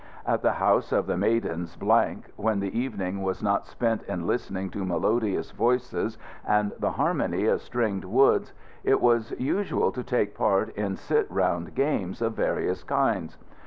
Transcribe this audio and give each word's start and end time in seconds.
At 0.25 0.41
the 0.41 0.53
house 0.53 0.91
of 0.91 1.05
the 1.05 1.15
Maidens 1.15 1.75
Blank, 1.75 2.31
when 2.35 2.59
the 2.59 2.75
evening 2.75 3.21
was 3.21 3.43
not 3.43 3.67
spent 3.67 4.01
in 4.05 4.25
listening 4.25 4.71
to 4.71 4.83
melodious 4.83 5.51
voices 5.51 6.17
and 6.43 6.71
the 6.79 6.93
harmony 6.93 7.45
of 7.45 7.61
stringed 7.61 8.05
woods, 8.05 8.51
it 8.83 8.99
was 8.99 9.29
usual 9.37 9.91
to 9.91 10.01
take 10.03 10.33
part 10.33 10.75
in 10.75 10.95
sit 10.95 11.27
round 11.29 11.75
games 11.75 12.19
of 12.23 12.33
various 12.33 12.83
kinds. 12.83 13.37